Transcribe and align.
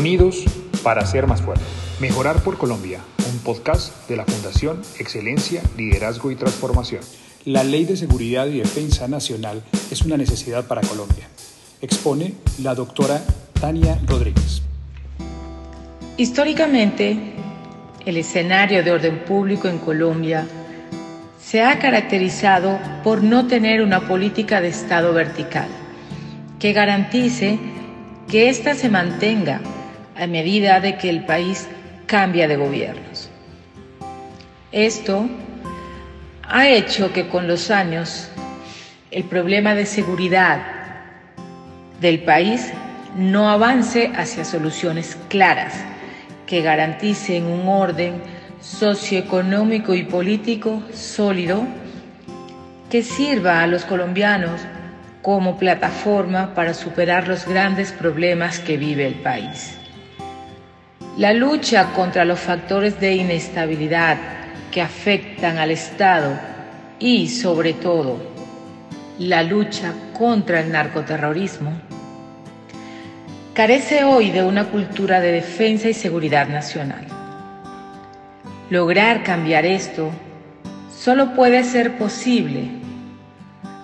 Unidos 0.00 0.44
para 0.82 1.04
ser 1.04 1.26
más 1.26 1.42
fuertes. 1.42 1.66
Mejorar 2.00 2.42
por 2.42 2.56
Colombia, 2.56 3.00
un 3.30 3.38
podcast 3.40 4.08
de 4.08 4.16
la 4.16 4.24
Fundación 4.24 4.80
Excelencia, 4.98 5.62
Liderazgo 5.76 6.30
y 6.30 6.36
Transformación. 6.36 7.02
La 7.44 7.64
Ley 7.64 7.84
de 7.84 7.98
Seguridad 7.98 8.46
y 8.46 8.60
Defensa 8.60 9.08
Nacional 9.08 9.62
es 9.90 10.00
una 10.00 10.16
necesidad 10.16 10.66
para 10.66 10.80
Colombia. 10.80 11.28
Expone 11.82 12.32
la 12.62 12.74
doctora 12.74 13.22
Tania 13.60 14.00
Rodríguez. 14.06 14.62
Históricamente, 16.16 17.34
el 18.06 18.16
escenario 18.16 18.82
de 18.82 18.92
orden 18.92 19.22
público 19.26 19.68
en 19.68 19.76
Colombia 19.80 20.46
se 21.44 21.62
ha 21.62 21.78
caracterizado 21.78 22.78
por 23.04 23.22
no 23.22 23.46
tener 23.46 23.82
una 23.82 24.08
política 24.08 24.62
de 24.62 24.68
Estado 24.68 25.12
vertical 25.12 25.68
que 26.58 26.72
garantice 26.72 27.58
que 28.28 28.48
ésta 28.48 28.74
se 28.74 28.88
mantenga 28.88 29.60
a 30.20 30.26
medida 30.26 30.80
de 30.80 30.98
que 30.98 31.08
el 31.08 31.24
país 31.24 31.66
cambia 32.06 32.46
de 32.46 32.56
gobiernos. 32.56 33.30
Esto 34.70 35.26
ha 36.46 36.68
hecho 36.68 37.12
que 37.12 37.26
con 37.28 37.48
los 37.48 37.70
años 37.70 38.28
el 39.10 39.24
problema 39.24 39.74
de 39.74 39.86
seguridad 39.86 40.60
del 42.00 42.20
país 42.20 42.70
no 43.16 43.48
avance 43.48 44.12
hacia 44.14 44.44
soluciones 44.44 45.16
claras 45.28 45.74
que 46.46 46.60
garanticen 46.60 47.46
un 47.46 47.66
orden 47.66 48.20
socioeconómico 48.60 49.94
y 49.94 50.02
político 50.02 50.82
sólido 50.92 51.66
que 52.90 53.02
sirva 53.02 53.62
a 53.62 53.66
los 53.66 53.86
colombianos 53.86 54.60
como 55.22 55.58
plataforma 55.58 56.54
para 56.54 56.74
superar 56.74 57.26
los 57.26 57.46
grandes 57.46 57.92
problemas 57.92 58.58
que 58.58 58.76
vive 58.76 59.06
el 59.06 59.14
país. 59.14 59.79
La 61.20 61.34
lucha 61.34 61.92
contra 61.92 62.24
los 62.24 62.40
factores 62.40 62.98
de 62.98 63.14
inestabilidad 63.14 64.16
que 64.70 64.80
afectan 64.80 65.58
al 65.58 65.70
Estado 65.70 66.32
y, 66.98 67.28
sobre 67.28 67.74
todo, 67.74 68.16
la 69.18 69.42
lucha 69.42 69.92
contra 70.14 70.60
el 70.60 70.72
narcoterrorismo, 70.72 71.72
carece 73.52 74.02
hoy 74.02 74.30
de 74.30 74.42
una 74.42 74.68
cultura 74.70 75.20
de 75.20 75.32
defensa 75.32 75.90
y 75.90 75.92
seguridad 75.92 76.48
nacional. 76.48 77.06
Lograr 78.70 79.22
cambiar 79.22 79.66
esto 79.66 80.10
solo 80.90 81.34
puede 81.34 81.64
ser 81.64 81.98
posible 81.98 82.70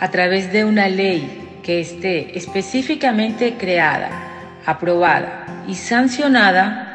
a 0.00 0.10
través 0.10 0.52
de 0.52 0.64
una 0.64 0.88
ley 0.88 1.60
que 1.62 1.78
esté 1.78 2.36
específicamente 2.36 3.54
creada, 3.56 4.10
aprobada 4.66 5.62
y 5.68 5.76
sancionada 5.76 6.89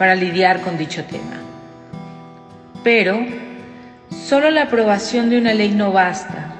para 0.00 0.14
lidiar 0.14 0.62
con 0.62 0.78
dicho 0.78 1.04
tema. 1.04 1.36
Pero 2.82 3.18
solo 4.08 4.48
la 4.48 4.62
aprobación 4.62 5.28
de 5.28 5.36
una 5.36 5.52
ley 5.52 5.72
no 5.72 5.92
basta. 5.92 6.54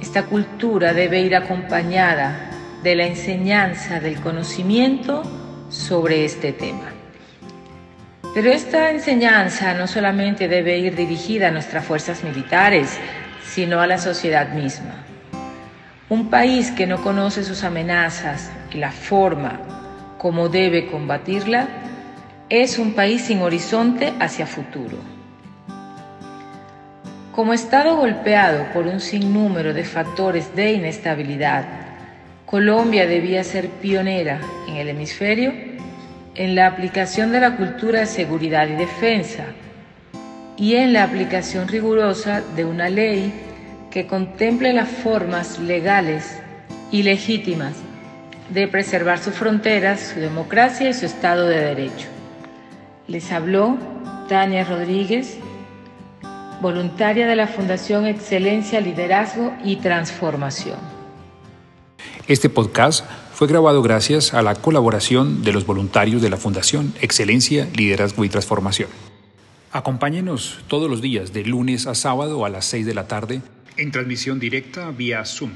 Esta 0.00 0.22
cultura 0.22 0.94
debe 0.94 1.20
ir 1.20 1.36
acompañada 1.36 2.50
de 2.82 2.94
la 2.94 3.04
enseñanza 3.04 4.00
del 4.00 4.18
conocimiento 4.22 5.22
sobre 5.68 6.24
este 6.24 6.54
tema. 6.54 6.88
Pero 8.32 8.50
esta 8.50 8.90
enseñanza 8.90 9.74
no 9.74 9.86
solamente 9.86 10.48
debe 10.48 10.78
ir 10.78 10.96
dirigida 10.96 11.48
a 11.48 11.50
nuestras 11.50 11.84
fuerzas 11.84 12.24
militares, 12.24 12.98
sino 13.44 13.82
a 13.82 13.86
la 13.86 13.98
sociedad 13.98 14.48
misma. 14.54 14.94
Un 16.08 16.30
país 16.30 16.70
que 16.70 16.86
no 16.86 17.02
conoce 17.02 17.44
sus 17.44 17.64
amenazas 17.64 18.50
y 18.72 18.78
la 18.78 18.92
forma 18.92 19.60
como 20.16 20.48
debe 20.48 20.86
combatirla 20.86 21.79
es 22.50 22.80
un 22.80 22.94
país 22.94 23.22
sin 23.22 23.42
horizonte 23.42 24.12
hacia 24.18 24.44
futuro. 24.44 24.98
Como 27.32 27.52
Estado 27.52 27.96
golpeado 27.96 28.66
por 28.72 28.88
un 28.88 28.98
sinnúmero 28.98 29.72
de 29.72 29.84
factores 29.84 30.54
de 30.56 30.72
inestabilidad, 30.72 31.64
Colombia 32.46 33.06
debía 33.06 33.44
ser 33.44 33.68
pionera 33.68 34.40
en 34.68 34.76
el 34.76 34.88
hemisferio 34.88 35.52
en 36.34 36.56
la 36.56 36.66
aplicación 36.66 37.30
de 37.30 37.40
la 37.40 37.56
cultura 37.56 38.00
de 38.00 38.06
seguridad 38.06 38.66
y 38.66 38.74
defensa 38.74 39.44
y 40.56 40.74
en 40.74 40.92
la 40.92 41.04
aplicación 41.04 41.68
rigurosa 41.68 42.42
de 42.56 42.64
una 42.64 42.88
ley 42.88 43.32
que 43.92 44.08
contemple 44.08 44.72
las 44.72 44.88
formas 44.88 45.60
legales 45.60 46.40
y 46.90 47.04
legítimas 47.04 47.74
de 48.48 48.66
preservar 48.66 49.20
sus 49.20 49.34
fronteras, 49.34 50.00
su 50.14 50.20
democracia 50.20 50.90
y 50.90 50.94
su 50.94 51.06
Estado 51.06 51.46
de 51.46 51.60
Derecho. 51.60 52.19
Les 53.10 53.32
habló 53.32 53.76
Tania 54.28 54.62
Rodríguez, 54.62 55.36
voluntaria 56.62 57.26
de 57.26 57.34
la 57.34 57.48
Fundación 57.48 58.06
Excelencia, 58.06 58.80
Liderazgo 58.80 59.52
y 59.64 59.76
Transformación. 59.76 60.78
Este 62.28 62.48
podcast 62.48 63.04
fue 63.32 63.48
grabado 63.48 63.82
gracias 63.82 64.32
a 64.32 64.42
la 64.42 64.54
colaboración 64.54 65.42
de 65.42 65.52
los 65.52 65.66
voluntarios 65.66 66.22
de 66.22 66.30
la 66.30 66.36
Fundación 66.36 66.94
Excelencia, 67.00 67.66
Liderazgo 67.74 68.24
y 68.24 68.28
Transformación. 68.28 68.88
Acompáñenos 69.72 70.60
todos 70.68 70.88
los 70.88 71.02
días 71.02 71.32
de 71.32 71.44
lunes 71.44 71.88
a 71.88 71.96
sábado 71.96 72.44
a 72.44 72.48
las 72.48 72.64
6 72.66 72.86
de 72.86 72.94
la 72.94 73.08
tarde 73.08 73.42
en 73.76 73.90
transmisión 73.90 74.38
directa 74.38 74.88
vía 74.92 75.24
Zoom. 75.24 75.50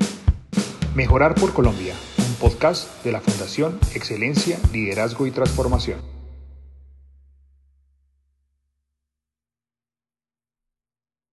Mejorar 0.96 1.36
por 1.36 1.52
Colombia, 1.52 1.94
un 2.18 2.34
podcast 2.34 3.04
de 3.04 3.12
la 3.12 3.20
Fundación 3.20 3.78
Excelencia, 3.94 4.58
Liderazgo 4.72 5.28
y 5.28 5.30
Transformación. 5.30 6.13